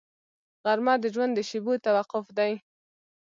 غرمه 0.63 0.93
د 0.99 1.05
ژوند 1.13 1.31
د 1.35 1.39
شېبو 1.49 1.73
توقف 1.85 2.25
دی 2.37 2.53